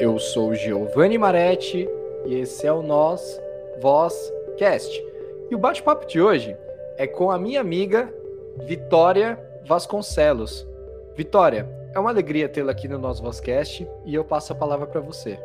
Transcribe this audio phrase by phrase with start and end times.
[0.00, 1.88] Eu sou Giovanni Maretti
[2.24, 3.40] e esse é o Nós
[3.80, 5.04] Voz Cast.
[5.50, 6.56] E o bate-papo de hoje
[6.96, 8.08] é com a minha amiga
[8.58, 10.64] Vitória Vasconcelos.
[11.16, 15.00] Vitória, é uma alegria tê-la aqui no Nós Vozcast e eu passo a palavra para
[15.00, 15.36] você.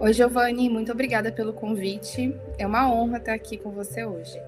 [0.00, 2.36] Oi, Giovanni, muito obrigada pelo convite.
[2.58, 4.42] É uma honra estar aqui com você hoje.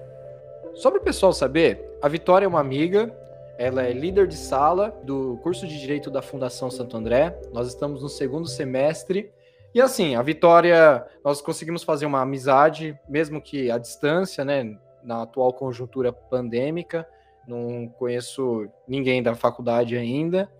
[0.73, 3.15] Só para o pessoal saber, a Vitória é uma amiga
[3.57, 7.39] ela é líder de sala do curso de Direito da Fundação Santo André.
[7.53, 9.31] Nós estamos no segundo semestre.
[9.73, 14.77] E assim, a Vitória, nós conseguimos fazer uma amizade, mesmo que à distância, né?
[15.03, 17.07] Na atual conjuntura pandêmica.
[17.47, 20.51] Não conheço ninguém da faculdade ainda.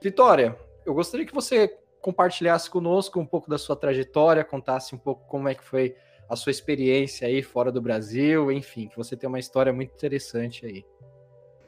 [0.00, 5.26] Vitória, eu gostaria que você compartilhasse conosco um pouco da sua trajetória, contasse um pouco
[5.26, 5.96] como é que foi
[6.28, 10.66] a sua experiência aí fora do Brasil, enfim, que você tem uma história muito interessante
[10.66, 10.84] aí.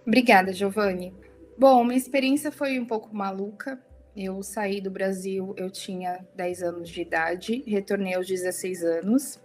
[0.07, 1.13] Obrigada, Giovanni.
[1.59, 3.77] Bom, minha experiência foi um pouco maluca.
[4.17, 9.41] Eu saí do Brasil, eu tinha 10 anos de idade, retornei aos 16 anos.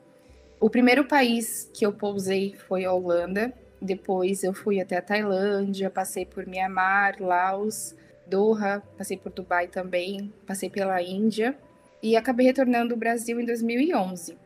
[0.59, 3.51] O primeiro país que eu pousei foi a Holanda.
[3.81, 7.95] Depois eu fui até a Tailândia, passei por Myanmar, Laos,
[8.27, 11.57] Doha, passei por Dubai também, passei pela Índia
[12.03, 14.37] e acabei retornando ao Brasil em 2011.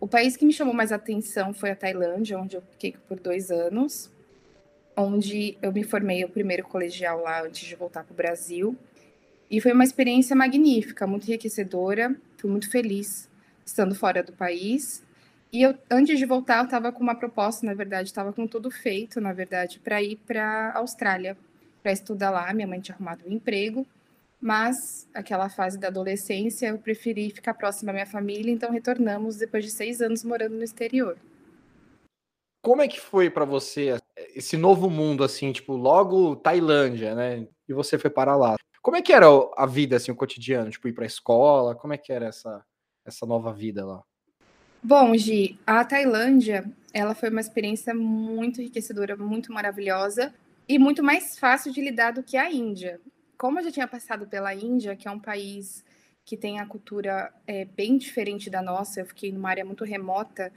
[0.00, 3.50] O país que me chamou mais atenção foi a Tailândia, onde eu fiquei por dois
[3.50, 4.13] anos
[4.96, 8.76] onde eu me formei o primeiro colegial lá antes de voltar para o Brasil.
[9.50, 12.14] E foi uma experiência magnífica, muito enriquecedora.
[12.38, 13.28] Fui muito feliz
[13.64, 15.02] estando fora do país.
[15.52, 18.70] E eu, antes de voltar, eu estava com uma proposta, na verdade, estava com tudo
[18.70, 21.36] feito, na verdade, para ir para a Austrália,
[21.82, 22.52] para estudar lá.
[22.52, 23.86] Minha mãe tinha arrumado um emprego,
[24.40, 29.64] mas aquela fase da adolescência eu preferi ficar próxima à minha família, então retornamos depois
[29.64, 31.16] de seis anos morando no exterior.
[32.64, 33.98] Como é que foi para você
[34.34, 37.46] esse novo mundo, assim, tipo, logo Tailândia, né?
[37.68, 38.56] E você foi para lá.
[38.80, 40.70] Como é que era a vida, assim, o cotidiano?
[40.70, 41.74] Tipo, ir para a escola?
[41.74, 42.64] Como é que era essa,
[43.04, 44.02] essa nova vida lá?
[44.82, 50.32] Bom, Gi, a Tailândia, ela foi uma experiência muito enriquecedora, muito maravilhosa
[50.66, 52.98] e muito mais fácil de lidar do que a Índia.
[53.36, 55.84] Como eu já tinha passado pela Índia, que é um país
[56.24, 60.50] que tem a cultura é, bem diferente da nossa, eu fiquei numa área muito remota,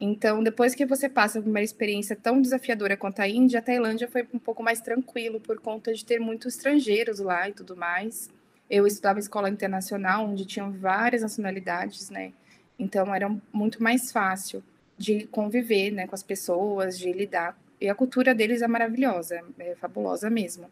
[0.00, 4.08] então, depois que você passa por uma experiência tão desafiadora quanto a Índia, a Tailândia
[4.08, 8.28] foi um pouco mais tranquilo por conta de ter muitos estrangeiros lá e tudo mais.
[8.68, 12.32] Eu estudava escola internacional, onde tinham várias nacionalidades, né?
[12.78, 14.62] Então, era muito mais fácil
[14.98, 17.56] de conviver né, com as pessoas, de lidar.
[17.80, 20.68] E a cultura deles é maravilhosa, é fabulosa mesmo.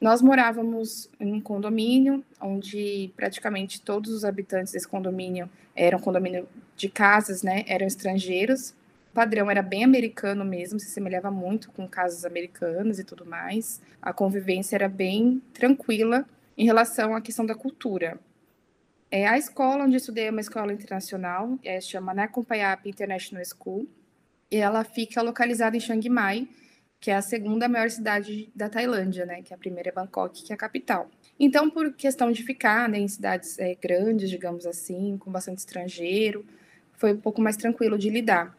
[0.00, 6.46] Nós morávamos em um condomínio onde praticamente todos os habitantes desse condomínio eram condomínio
[6.76, 7.64] de casas, né?
[7.66, 8.70] Eram estrangeiros.
[9.10, 13.80] O padrão era bem americano mesmo, se semelhava muito com casas americanas e tudo mais.
[14.02, 16.26] A convivência era bem tranquila
[16.58, 18.18] em relação à questão da cultura.
[19.10, 23.86] É, a escola onde eu estudei é uma escola internacional, é, chama Nakumpayap International School,
[24.50, 26.48] e ela fica localizada em Chiang Mai,
[27.00, 29.42] que é a segunda maior cidade da Tailândia, né?
[29.42, 31.10] Que a primeira é Bangkok, que é a capital.
[31.38, 36.44] Então, por questão de ficar né, em cidades é, grandes, digamos assim, com bastante estrangeiro,
[36.94, 38.56] foi um pouco mais tranquilo de lidar.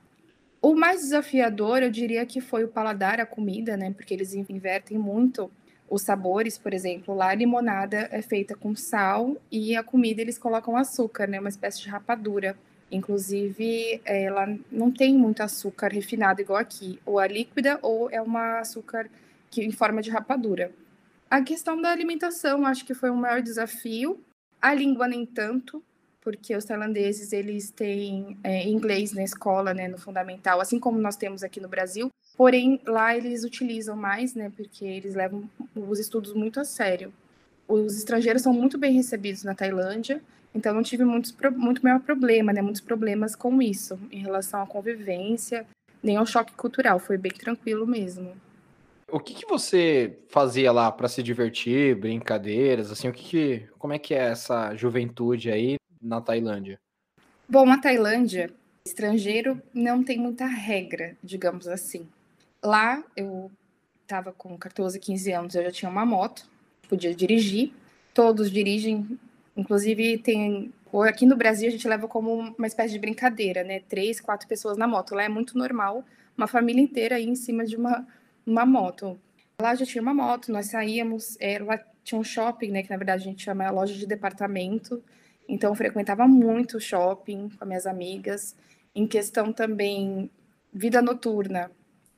[0.61, 3.91] O mais desafiador, eu diria que foi o paladar, a comida, né?
[3.91, 5.51] Porque eles invertem muito
[5.89, 10.37] os sabores, por exemplo, lá a limonada é feita com sal e a comida eles
[10.37, 11.39] colocam açúcar, né?
[11.39, 12.57] Uma espécie de rapadura.
[12.91, 16.99] Inclusive, ela não tem muito açúcar refinado igual aqui.
[17.05, 19.09] Ou a líquida ou é uma açúcar
[19.51, 20.71] que em forma de rapadura.
[21.29, 24.19] A questão da alimentação, acho que foi um maior desafio.
[24.61, 25.83] A língua nem tanto,
[26.21, 31.17] porque os tailandeses eles têm é, inglês na escola, né, no fundamental, assim como nós
[31.17, 32.09] temos aqui no Brasil.
[32.37, 37.13] Porém, lá eles utilizam mais, né, porque eles levam os estudos muito a sério.
[37.67, 40.21] Os estrangeiros são muito bem recebidos na Tailândia
[40.57, 42.63] então, não tive muitos, muito maior problema, né?
[42.63, 45.67] Muitos problemas com isso, em relação à convivência,
[46.01, 46.97] nem ao choque cultural.
[46.97, 48.35] Foi bem tranquilo mesmo.
[49.11, 53.93] O que, que você fazia lá para se divertir, brincadeiras, assim, o que, que como
[53.93, 56.79] é que é essa juventude aí na Tailândia?
[57.47, 58.51] Bom, na Tailândia,
[58.83, 62.07] estrangeiro não tem muita regra, digamos assim.
[62.63, 63.51] Lá eu
[64.01, 66.49] estava com 14, 15 anos, eu já tinha uma moto,
[66.89, 67.71] podia dirigir.
[68.11, 69.19] Todos dirigem
[69.57, 70.71] Inclusive, tem.
[71.07, 73.81] Aqui no Brasil, a gente leva como uma espécie de brincadeira, né?
[73.89, 75.15] Três, quatro pessoas na moto.
[75.15, 76.05] Lá é muito normal
[76.37, 78.07] uma família inteira aí em cima de uma,
[78.45, 79.19] uma moto.
[79.59, 82.83] Lá já tinha uma moto, nós saíamos, é, lá tinha um shopping, né?
[82.83, 85.03] Que na verdade a gente chama loja de departamento.
[85.49, 88.55] Então, eu frequentava muito shopping com minhas amigas.
[88.93, 90.29] Em questão também
[90.73, 91.71] vida noturna,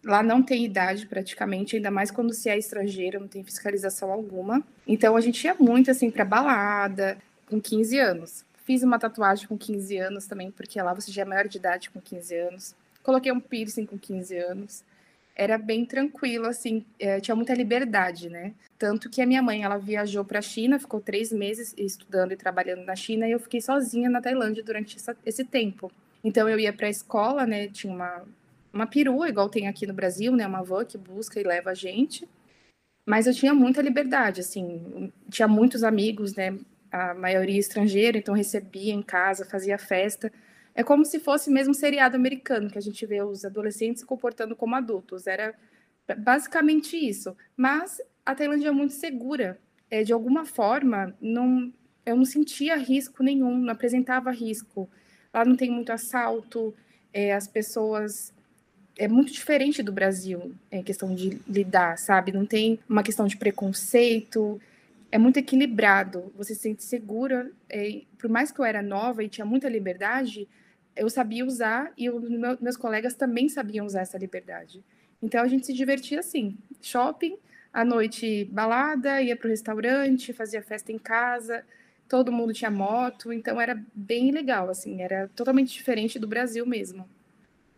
[0.04, 4.64] Lá não tem idade praticamente, ainda mais quando se é estrangeiro, não tem fiscalização alguma.
[4.88, 7.18] Então a gente ia muito assim para balada,
[7.50, 8.46] com 15 anos.
[8.64, 11.90] Fiz uma tatuagem com 15 anos também, porque lá você já é maior de idade
[11.90, 12.76] com 15 anos.
[13.02, 14.84] Coloquei um piercing com 15 anos.
[15.36, 18.54] Era bem tranquilo, assim, é, tinha muita liberdade, né?
[18.78, 22.36] Tanto que a minha mãe, ela viajou para a China, ficou três meses estudando e
[22.36, 25.92] trabalhando na China, e eu fiquei sozinha na Tailândia durante essa, esse tempo.
[26.24, 27.70] Então eu ia para a escola, né?
[27.70, 28.24] Tinha uma,
[28.72, 30.46] uma perua, igual tem aqui no Brasil, né?
[30.46, 32.28] Uma van que busca e leva a gente.
[33.06, 36.60] Mas eu tinha muita liberdade, assim, tinha muitos amigos, né?
[36.92, 40.32] A maioria estrangeira, então recebia em casa, fazia festa.
[40.74, 44.06] É como se fosse mesmo um seriado americano, que a gente vê os adolescentes se
[44.06, 45.28] comportando como adultos.
[45.28, 45.54] Era
[46.18, 47.36] basicamente isso.
[47.56, 49.60] Mas a Tailândia é muito segura.
[49.92, 51.74] É, de alguma forma, não,
[52.06, 54.90] eu não sentia risco nenhum, não apresentava risco.
[55.34, 56.74] Lá não tem muito assalto,
[57.14, 58.34] é, as pessoas
[58.98, 62.32] é muito diferente do Brasil em questão de lidar, sabe?
[62.32, 64.62] Não tem uma questão de preconceito,
[65.12, 66.32] é muito equilibrado.
[66.36, 67.52] Você se sente segura.
[67.70, 70.48] É, por mais que eu era nova e tinha muita liberdade,
[70.96, 74.84] eu sabia usar e os meus colegas também sabiam usar essa liberdade.
[75.22, 77.38] Então a gente se divertia assim, shopping,
[77.74, 81.64] à noite balada, ia para o restaurante, fazia festa em casa
[82.10, 87.08] todo mundo tinha moto, então era bem legal, assim, era totalmente diferente do Brasil mesmo.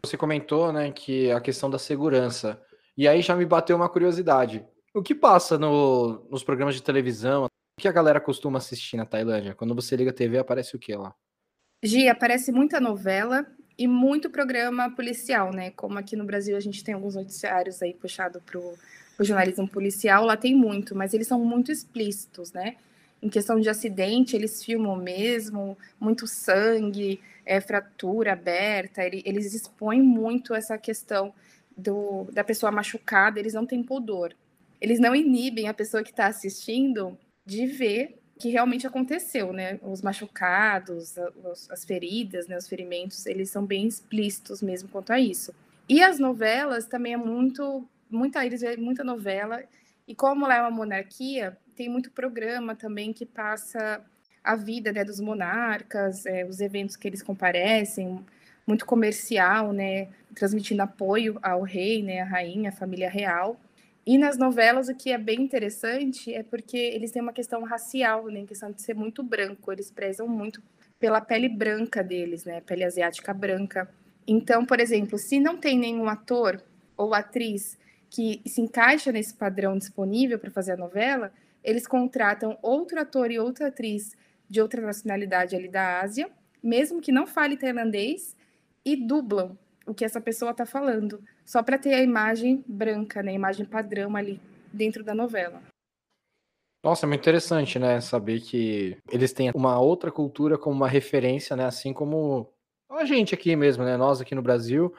[0.04, 2.60] Você comentou, né, que a questão da segurança.
[2.98, 4.66] E aí já me bateu uma curiosidade.
[4.94, 7.46] O que passa no, nos programas de televisão?
[7.46, 9.56] O que a galera costuma assistir na Tailândia?
[9.56, 11.16] Quando você liga a TV, aparece o que lá?
[11.84, 13.46] Gi, aparece muita novela
[13.78, 15.72] e muito programa policial, né?
[15.72, 18.76] Como aqui no Brasil a gente tem alguns noticiários aí puxado pro,
[19.16, 22.76] pro jornalismo policial, lá tem muito, mas eles são muito explícitos, né?
[23.22, 30.56] em questão de acidente, eles filmam mesmo, muito sangue, é, fratura aberta, eles expõem muito
[30.56, 31.34] essa questão
[31.78, 34.34] do, da pessoa machucada, eles não têm pudor.
[34.82, 39.80] Eles não inibem a pessoa que está assistindo de ver que realmente aconteceu, né?
[39.84, 41.16] Os machucados,
[41.70, 42.58] as feridas, né?
[42.58, 45.54] os ferimentos, eles são bem explícitos mesmo quanto a isso.
[45.88, 49.64] E as novelas também é muito, muita, eles muita novela,
[50.08, 54.04] e como lá é uma monarquia, tem muito programa também que passa
[54.44, 58.26] a vida né, dos monarcas, é, os eventos que eles comparecem,
[58.66, 63.60] muito comercial, né, transmitindo apoio ao rei, né, à rainha, à família real.
[64.06, 68.28] E nas novelas o que é bem interessante é porque eles têm uma questão racial,
[68.28, 70.62] né, questão de ser muito branco, eles prezam muito
[71.00, 73.90] pela pele branca deles, né, pele asiática branca.
[74.28, 76.64] Então, por exemplo, se não tem nenhum ator
[76.98, 77.78] ou atriz
[78.10, 81.32] que se encaixa nesse padrão disponível para fazer a novela,
[81.64, 84.16] eles contratam outro ator e outra atriz
[84.50, 86.30] de outra nacionalidade ali da Ásia,
[86.62, 88.36] mesmo que não fale tailandês,
[88.84, 93.32] e dublam o que essa pessoa está falando, só para ter a imagem branca, né,
[93.32, 94.40] a imagem padrão ali
[94.72, 95.62] dentro da novela.
[96.84, 101.56] Nossa, é muito interessante, né, saber que eles têm uma outra cultura como uma referência,
[101.56, 102.52] né, assim como
[102.90, 104.94] a gente aqui mesmo, né, nós aqui no Brasil,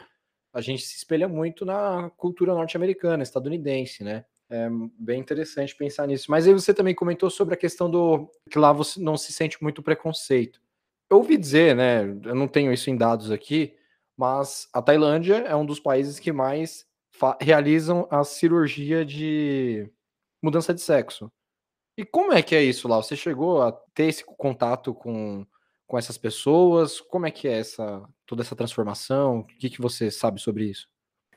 [0.52, 4.24] a gente se espelha muito na cultura norte-americana, estadunidense, né?
[4.50, 4.68] É
[4.98, 6.30] bem interessante pensar nisso.
[6.30, 9.62] Mas aí você também comentou sobre a questão do que lá você não se sente
[9.62, 10.60] muito preconceito.
[11.08, 12.02] Eu ouvi dizer, né?
[12.02, 13.74] Eu não tenho isso em dados aqui,
[14.22, 16.86] mas a Tailândia é um dos países que mais
[17.40, 19.90] realizam a cirurgia de
[20.40, 21.28] mudança de sexo.
[21.98, 22.98] E como é que é isso lá?
[22.98, 25.44] Você chegou a ter esse contato com,
[25.88, 27.00] com essas pessoas?
[27.00, 29.40] Como é que é essa toda essa transformação?
[29.40, 30.88] O que, que você sabe sobre isso?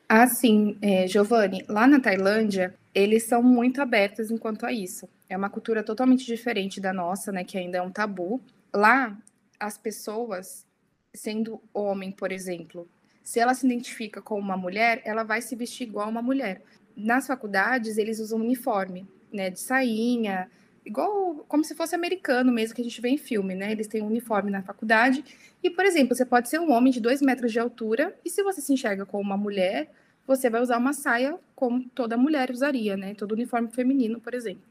[0.08, 5.10] Ah, sim, é, Giovanni, lá na Tailândia, eles são muito abertos enquanto a isso.
[5.28, 8.40] É uma cultura totalmente diferente da nossa, né, que ainda é um tabu.
[8.72, 9.18] Lá,
[9.60, 10.68] as pessoas,
[11.16, 12.88] sendo homem, por exemplo,
[13.24, 16.62] se ela se identifica como uma mulher, ela vai se vestir igual uma mulher.
[16.96, 20.50] Nas faculdades, eles usam uniforme, né, de sainha,
[20.86, 23.72] igual como se fosse americano mesmo, que a gente vê em filme, né?
[23.72, 25.26] Eles têm um uniforme na faculdade.
[25.64, 28.44] E, por exemplo, você pode ser um homem de dois metros de altura, e se
[28.44, 29.90] você se enxerga como uma mulher,
[30.28, 33.16] você vai usar uma saia como toda mulher usaria, né?
[33.16, 34.64] Todo uniforme feminino, por exemplo.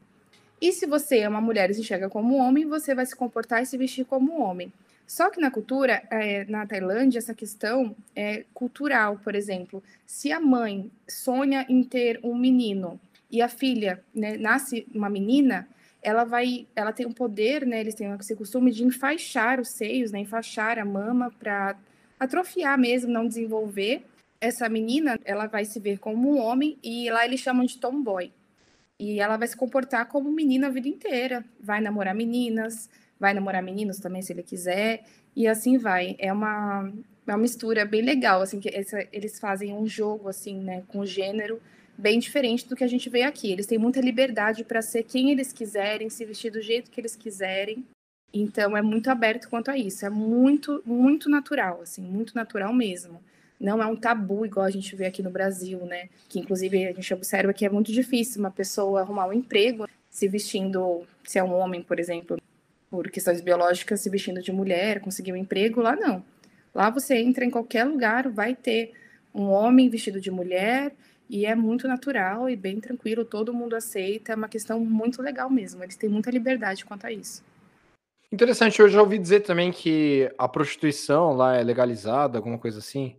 [0.61, 3.61] E se você é uma mulher e se enxerga como homem, você vai se comportar
[3.61, 4.71] e se vestir como homem.
[5.07, 9.83] Só que na cultura, é, na Tailândia, essa questão é cultural, por exemplo.
[10.05, 15.67] Se a mãe sonha em ter um menino e a filha né, nasce uma menina,
[16.01, 17.79] ela vai, ela tem um poder, né?
[17.79, 20.19] Eles têm esse costume de enfaixar os seios, né?
[20.19, 21.75] Enfaixar a mama para
[22.19, 24.03] atrofiar mesmo, não desenvolver.
[24.39, 28.31] Essa menina, ela vai se ver como um homem e lá eles chamam de tomboy.
[28.99, 31.43] E ela vai se comportar como menina a vida inteira.
[31.59, 35.03] Vai namorar meninas, vai namorar meninos também se ele quiser
[35.35, 36.15] e assim vai.
[36.19, 36.91] É uma,
[37.27, 41.05] é uma mistura bem legal, assim que essa, eles fazem um jogo assim, né, com
[41.05, 41.61] gênero
[41.97, 43.51] bem diferente do que a gente vê aqui.
[43.51, 47.15] Eles têm muita liberdade para ser quem eles quiserem, se vestir do jeito que eles
[47.15, 47.85] quiserem.
[48.33, 53.21] Então é muito aberto quanto a isso, é muito, muito natural, assim, muito natural mesmo.
[53.57, 56.09] Não é um tabu igual a gente vê aqui no Brasil, né?
[56.27, 60.27] Que inclusive a gente observa que é muito difícil uma pessoa arrumar um emprego se
[60.27, 62.37] vestindo, se é um homem, por exemplo,
[62.95, 66.23] por questões biológicas, se vestindo de mulher, conseguir um emprego, lá não.
[66.73, 68.93] Lá você entra em qualquer lugar, vai ter
[69.33, 70.93] um homem vestido de mulher
[71.29, 75.49] e é muito natural e bem tranquilo, todo mundo aceita, é uma questão muito legal
[75.49, 75.83] mesmo.
[75.83, 77.43] Eles têm muita liberdade quanto a isso.
[78.31, 83.17] Interessante, eu já ouvi dizer também que a prostituição lá é legalizada, alguma coisa assim.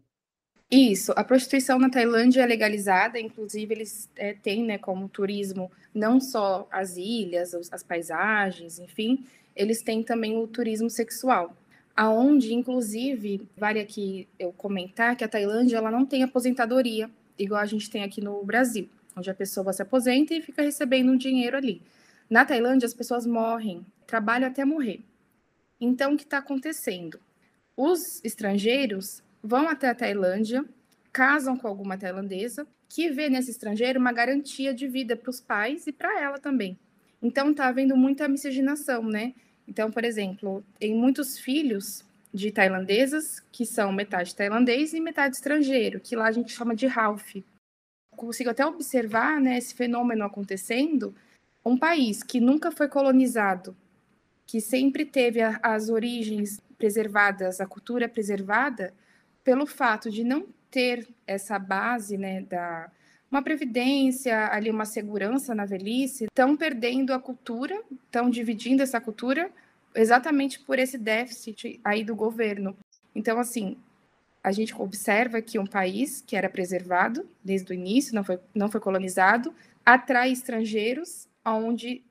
[0.70, 6.20] Isso, a prostituição na Tailândia é legalizada, inclusive eles é, têm né, como turismo não
[6.20, 11.56] só as ilhas, as paisagens, enfim, eles têm também o turismo sexual
[11.96, 17.66] aonde inclusive vale aqui eu comentar que a Tailândia ela não tem aposentadoria igual a
[17.66, 21.56] gente tem aqui no Brasil, onde a pessoa se aposenta e fica recebendo um dinheiro
[21.56, 21.82] ali.
[22.28, 25.00] Na Tailândia as pessoas morrem, trabalham até morrer.
[25.80, 27.18] Então o que está acontecendo?
[27.76, 30.64] Os estrangeiros vão até a Tailândia,
[31.16, 35.86] casam com alguma tailandesa que vê nesse estrangeiro uma garantia de vida para os pais
[35.86, 36.78] e para ela também.
[37.22, 39.32] Então está havendo muita miscigenação, né?
[39.66, 42.04] Então, por exemplo, tem muitos filhos
[42.34, 46.86] de tailandesas que são metade tailandês e metade estrangeiro, que lá a gente chama de
[46.86, 47.36] Ralph.
[48.14, 51.14] Consigo até observar né, esse fenômeno acontecendo.
[51.64, 53.74] Um país que nunca foi colonizado,
[54.44, 58.92] que sempre teve as origens preservadas, a cultura preservada,
[59.42, 60.46] pelo fato de não
[60.76, 62.90] ter essa base né, da,
[63.30, 69.50] uma previdência, ali uma segurança na velhice, estão perdendo a cultura, estão dividindo essa cultura
[69.94, 72.76] exatamente por esse déficit aí do governo.
[73.14, 73.78] Então, assim,
[74.44, 78.70] a gente observa que um país que era preservado desde o início, não foi, não
[78.70, 82.04] foi colonizado, atrai estrangeiros, onde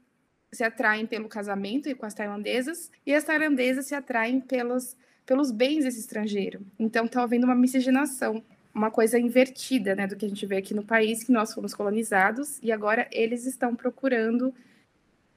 [0.51, 5.83] se atraem pelo casamento com as tailandesas, e as tailandesas se atraem pelos, pelos bens
[5.83, 6.65] desse estrangeiro.
[6.79, 8.43] Então, está havendo uma miscigenação
[8.75, 11.73] uma coisa invertida, né, do que a gente vê aqui no país, que nós fomos
[11.73, 14.53] colonizados e agora eles estão procurando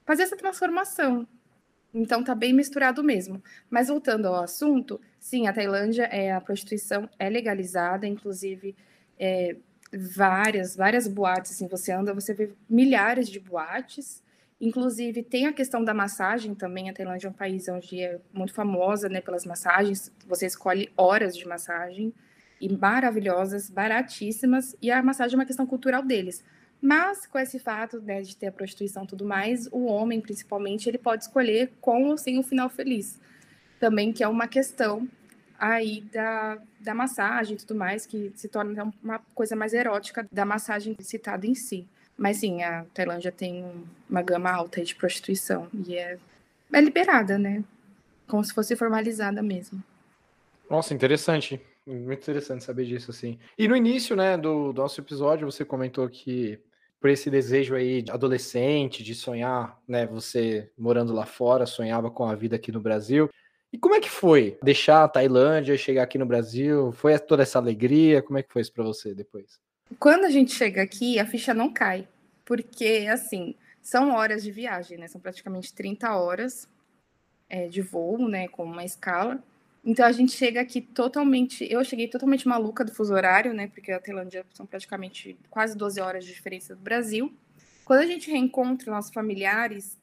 [0.05, 1.25] fazer essa transformação.
[1.93, 3.41] Então tá bem misturado mesmo.
[3.69, 8.75] Mas voltando ao assunto, sim, a Tailândia é a prostituição é legalizada, inclusive
[9.17, 9.55] é,
[9.93, 14.21] várias várias boates, assim, você anda, você vê milhares de boates.
[14.59, 16.89] Inclusive tem a questão da massagem também.
[16.89, 20.11] A Tailândia é um país onde é muito famosa, né, pelas massagens.
[20.27, 22.13] Você escolhe horas de massagem
[22.59, 26.43] e maravilhosas, baratíssimas, e a massagem é uma questão cultural deles.
[26.81, 30.87] Mas com esse fato né, de ter a prostituição e tudo mais, o homem, principalmente,
[30.87, 33.19] ele pode escolher com ou sem um final feliz.
[33.79, 35.07] Também que é uma questão
[35.57, 40.45] aí da, da massagem e tudo mais, que se torna uma coisa mais erótica da
[40.45, 41.85] massagem citada em si.
[42.17, 43.65] Mas sim, a Tailândia tem
[44.09, 46.17] uma gama alta de prostituição e é,
[46.71, 47.63] é liberada, né?
[48.27, 49.83] Como se fosse formalizada mesmo.
[50.69, 51.59] Nossa, interessante.
[51.89, 53.39] Muito interessante saber disso, assim.
[53.57, 56.59] E no início, né, do, do nosso episódio, você comentou que
[56.99, 62.25] por esse desejo aí de adolescente, de sonhar, né, você morando lá fora, sonhava com
[62.25, 63.27] a vida aqui no Brasil.
[63.73, 66.91] E como é que foi deixar a Tailândia e chegar aqui no Brasil?
[66.91, 68.21] Foi toda essa alegria?
[68.21, 69.59] Como é que foi isso para você depois?
[69.97, 72.07] Quando a gente chega aqui, a ficha não cai,
[72.45, 75.07] porque assim, são horas de viagem, né?
[75.07, 76.67] São praticamente 30 horas
[77.49, 79.43] é, de voo, né, com uma escala.
[79.83, 81.65] Então a gente chega aqui totalmente.
[81.69, 83.67] Eu cheguei totalmente maluca do fuso horário, né?
[83.67, 87.33] Porque a Tailândia são praticamente quase 12 horas de diferença do Brasil.
[87.85, 89.97] Quando a gente reencontra nossos familiares,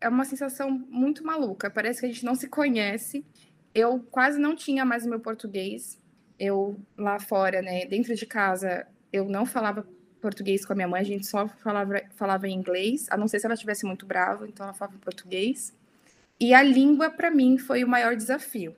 [0.00, 1.70] é uma sensação muito maluca.
[1.70, 3.24] Parece que a gente não se conhece.
[3.74, 5.98] Eu quase não tinha mais o meu português.
[6.38, 7.84] Eu lá fora, né?
[7.86, 9.86] Dentro de casa, eu não falava
[10.20, 13.38] português com a minha mãe, a gente só falava, falava em inglês, a não ser
[13.38, 15.72] se ela estivesse muito brava, então ela falava português.
[16.40, 18.74] E a língua, para mim, foi o maior desafio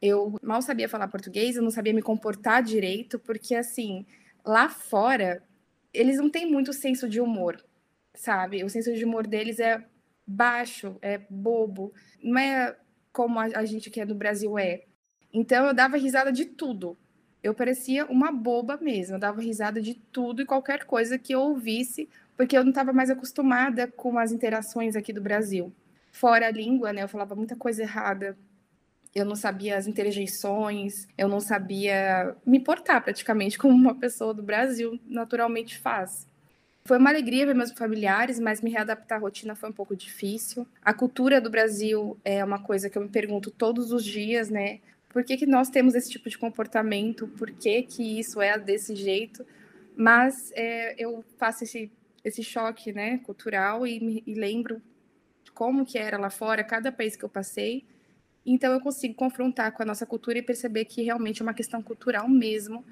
[0.00, 4.04] eu mal sabia falar português, eu não sabia me comportar direito, porque assim,
[4.44, 5.42] lá fora,
[5.92, 7.62] eles não têm muito senso de humor,
[8.14, 8.62] sabe?
[8.64, 9.84] O senso de humor deles é
[10.26, 12.76] baixo, é bobo, não é
[13.12, 14.84] como a, gente que é do Brasil é.
[15.32, 16.98] Então eu dava risada de tudo.
[17.42, 21.40] Eu parecia uma boba mesmo, eu dava risada de tudo e qualquer coisa que eu
[21.40, 25.72] ouvisse, porque eu não estava mais acostumada com as interações aqui do Brasil.
[26.10, 27.02] Fora a língua, né?
[27.04, 28.36] Eu falava muita coisa errada,
[29.16, 34.42] eu não sabia as interjeições, eu não sabia me portar praticamente como uma pessoa do
[34.42, 36.28] Brasil naturalmente faz.
[36.84, 40.68] Foi uma alegria ver meus familiares, mas me readaptar à rotina foi um pouco difícil.
[40.82, 44.80] A cultura do Brasil é uma coisa que eu me pergunto todos os dias, né?
[45.08, 47.26] Por que, que nós temos esse tipo de comportamento?
[47.26, 49.46] Por que, que isso é desse jeito?
[49.96, 51.90] Mas é, eu faço esse,
[52.22, 54.80] esse choque né, cultural e, me, e lembro
[55.54, 57.84] como que era lá fora, cada país que eu passei.
[58.46, 61.82] Então eu consigo confrontar com a nossa cultura e perceber que realmente é uma questão
[61.82, 62.84] cultural mesmo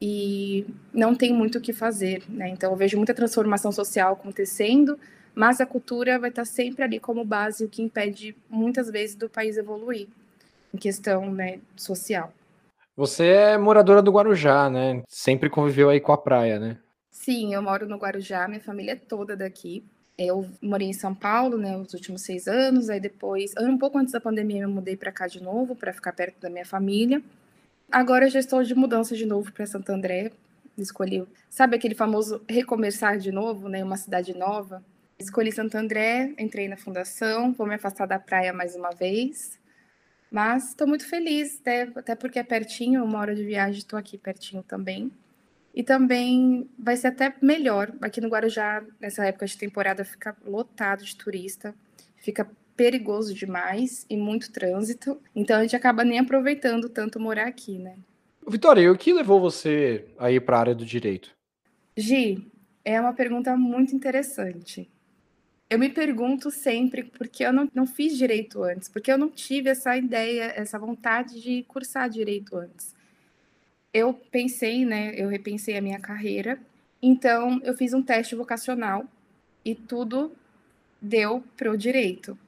[0.00, 2.48] e não tem muito o que fazer, né?
[2.48, 4.98] Então eu vejo muita transformação social acontecendo,
[5.34, 9.28] mas a cultura vai estar sempre ali como base, o que impede muitas vezes do
[9.28, 10.06] país evoluir
[10.72, 12.32] em questão né, social.
[12.96, 15.02] Você é moradora do Guarujá, né?
[15.08, 16.78] Sempre conviveu aí com a praia, né?
[17.10, 19.84] Sim, eu moro no Guarujá, minha família é toda daqui.
[20.26, 24.12] Eu morei em São Paulo, né, os últimos seis anos, aí depois, um pouco antes
[24.12, 27.22] da pandemia, eu mudei para cá de novo, para ficar perto da minha família.
[27.90, 30.32] Agora já estou de mudança de novo para Santo André.
[30.78, 34.82] Escolhi, sabe aquele famoso recomeçar de novo, né, uma cidade nova?
[35.18, 39.60] Escolhi Santo André, entrei na fundação, vou me afastar da praia mais uma vez.
[40.30, 44.16] Mas estou muito feliz, até, até porque é pertinho, uma hora de viagem, estou aqui
[44.16, 45.12] pertinho também.
[45.74, 47.92] E também vai ser até melhor.
[48.00, 51.74] Aqui no Guarujá, nessa época de temporada, fica lotado de turista,
[52.16, 55.20] fica perigoso demais e muito trânsito.
[55.34, 57.96] Então a gente acaba nem aproveitando tanto morar aqui, né?
[58.46, 61.30] Vitória, e o que levou você a ir para a área do direito?
[61.96, 62.50] Gi,
[62.84, 64.90] é uma pergunta muito interessante.
[65.70, 69.70] Eu me pergunto sempre porque eu não, não fiz direito antes, porque eu não tive
[69.70, 72.94] essa ideia, essa vontade de cursar direito antes.
[73.92, 75.14] Eu pensei, né?
[75.14, 76.58] Eu repensei a minha carreira,
[77.00, 79.04] então eu fiz um teste vocacional
[79.64, 80.32] e tudo
[81.00, 82.38] deu para o direito.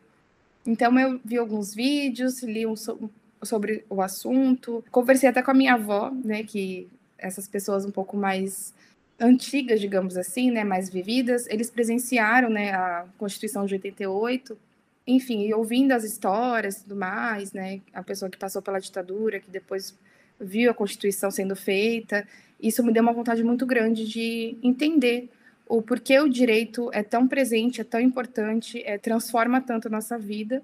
[0.67, 3.11] Então eu vi alguns vídeos, li um so
[3.43, 6.45] sobre o assunto, conversei até com a minha avó, né?
[6.45, 8.73] Que essas pessoas um pouco mais
[9.19, 14.59] antigas, digamos assim, né, mais vividas, eles presenciaram, né, a Constituição de 88,
[15.07, 19.41] enfim, e ouvindo as histórias e tudo mais, né, a pessoa que passou pela ditadura,
[19.41, 19.95] que depois
[20.41, 22.27] viu a Constituição sendo feita,
[22.61, 25.29] isso me deu uma vontade muito grande de entender
[25.69, 30.19] o porquê o direito é tão presente, é tão importante, é, transforma tanto a nossa
[30.19, 30.63] vida.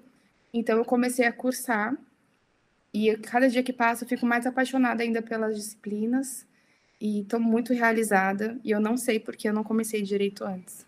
[0.53, 1.95] Então eu comecei a cursar
[2.93, 6.45] e cada dia que passa eu fico mais apaixonada ainda pelas disciplinas
[6.99, 10.85] e estou muito realizada e eu não sei porque eu não comecei direito antes.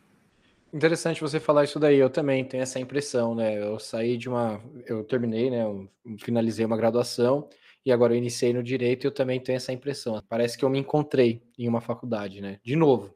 [0.73, 1.97] Interessante você falar isso daí.
[1.97, 3.61] Eu também tenho essa impressão, né?
[3.61, 5.63] Eu saí de uma, eu terminei, né?
[5.63, 7.47] Eu finalizei uma graduação
[7.85, 10.21] e agora eu iniciei no direito e eu também tenho essa impressão.
[10.29, 12.59] Parece que eu me encontrei em uma faculdade, né?
[12.63, 13.13] De novo.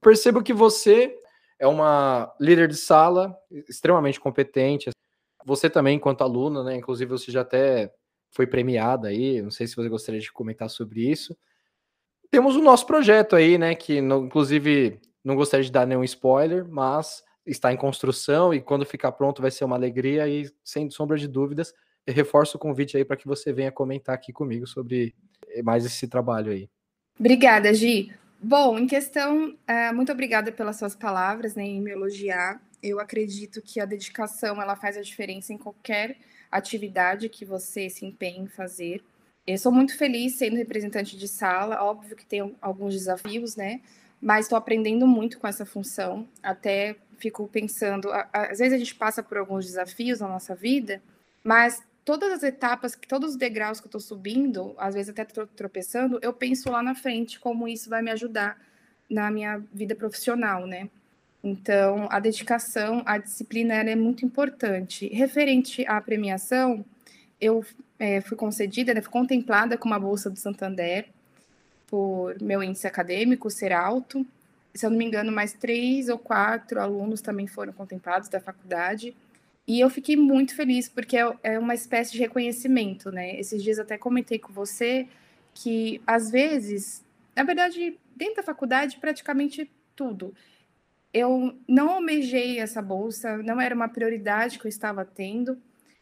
[0.00, 1.14] Percebo que você
[1.58, 3.36] é uma líder de sala
[3.68, 4.90] extremamente competente.
[5.44, 6.76] Você também, enquanto aluna, né?
[6.76, 7.92] Inclusive você já até
[8.30, 9.40] foi premiada aí.
[9.42, 11.36] Não sei se você gostaria de comentar sobre isso
[12.30, 13.74] temos o nosso projeto aí, né?
[13.74, 19.12] Que inclusive não gostaria de dar nenhum spoiler, mas está em construção e quando ficar
[19.12, 21.74] pronto vai ser uma alegria e sem sombra de dúvidas,
[22.08, 25.14] reforço o convite aí para que você venha comentar aqui comigo sobre
[25.62, 26.68] mais esse trabalho aí.
[27.18, 28.14] Obrigada, Gi.
[28.42, 32.60] Bom, em questão, é, muito obrigada pelas suas palavras, né, em me elogiar.
[32.82, 36.16] Eu acredito que a dedicação ela faz a diferença em qualquer
[36.50, 39.02] atividade que você se empenhe em fazer.
[39.46, 43.80] Eu sou muito feliz sendo representante de sala, óbvio que tem alguns desafios, né?
[44.20, 46.26] Mas estou aprendendo muito com essa função.
[46.42, 51.02] Até fico pensando, às vezes a gente passa por alguns desafios na nossa vida,
[51.44, 56.18] mas todas as etapas, todos os degraus que eu estou subindo, às vezes até tropeçando,
[56.22, 58.58] eu penso lá na frente como isso vai me ajudar
[59.08, 60.88] na minha vida profissional, né?
[61.42, 65.08] Então, a dedicação, a disciplina, é muito importante.
[65.08, 66.84] Referente à premiação,
[67.40, 67.64] eu
[67.98, 71.08] é, fui concedida, né, fui contemplada com uma bolsa do Santander
[71.86, 74.24] por meu índice acadêmico ser alto.
[74.74, 79.16] Se eu não me engano, mais três ou quatro alunos também foram contemplados da faculdade.
[79.70, 83.38] E eu fiquei muito feliz, porque é, é uma espécie de reconhecimento, né?
[83.38, 85.06] Esses dias até comentei com você
[85.54, 87.04] que, às vezes,
[87.36, 90.34] na verdade, dentro da faculdade, praticamente tudo.
[91.14, 95.56] Eu não almejei essa bolsa, não era uma prioridade que eu estava tendo,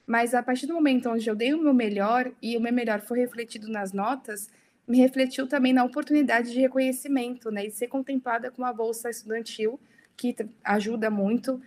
[0.06, 3.02] mas a partir do momento onde eu dei o meu melhor e o meu melhor
[3.02, 4.48] foi refletido nas notas,
[4.86, 9.78] me refletiu também na oportunidade de reconhecimento, né, e ser contemplada com uma bolsa estudantil
[10.16, 11.60] que ajuda muito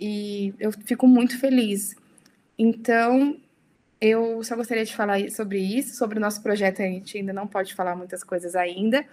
[0.00, 1.94] e eu fico muito feliz.
[2.58, 3.36] Então,
[4.00, 7.46] eu só gostaria de falar sobre isso, sobre o nosso projeto, a gente ainda não
[7.46, 9.04] pode falar muitas coisas ainda,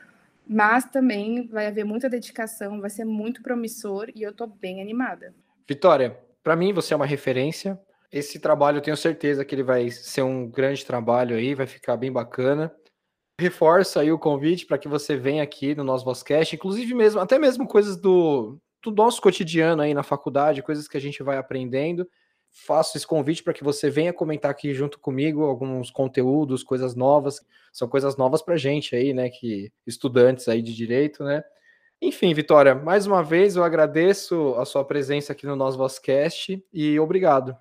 [0.48, 5.34] mas também vai haver muita dedicação, vai ser muito promissor e eu estou bem animada.
[5.68, 7.80] Vitória, para mim você é uma referência,
[8.12, 11.98] esse trabalho eu tenho certeza que ele vai ser um grande trabalho aí, vai ficar
[11.98, 12.74] bem bacana.
[13.38, 17.38] Reforço aí o convite para que você venha aqui no nosso Vozcast, inclusive mesmo, até
[17.38, 18.58] mesmo coisas do,
[18.92, 22.08] do nosso cotidiano aí na faculdade, coisas que a gente vai aprendendo.
[22.52, 27.46] Faço esse convite para que você venha comentar aqui junto comigo alguns conteúdos, coisas novas,
[27.74, 31.44] são coisas novas para gente aí, né, que estudantes aí de direito, né?
[32.02, 37.00] Enfim, Vitória, mais uma vez eu agradeço a sua presença aqui no nosso Vozcast e
[37.00, 37.58] obrigado.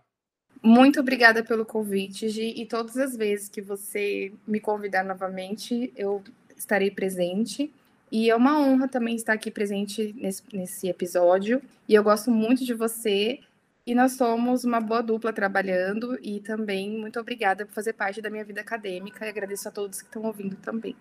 [0.62, 6.22] Muito obrigada pelo convite, Gi, e todas as vezes que você me convidar novamente, eu
[6.56, 7.72] estarei presente.
[8.14, 11.60] E é uma honra também estar aqui presente nesse, nesse episódio.
[11.88, 13.40] E eu gosto muito de você.
[13.84, 16.16] E nós somos uma boa dupla trabalhando.
[16.22, 19.26] E também muito obrigada por fazer parte da minha vida acadêmica.
[19.26, 20.94] E agradeço a todos que estão ouvindo também.